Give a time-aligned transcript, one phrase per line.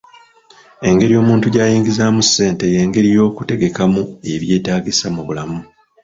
[0.87, 4.01] Engeri omuntu gy'ayingizaamu ssente y'engeri y'okutegekamu
[4.33, 5.59] ebyetaagisa mu bulamu.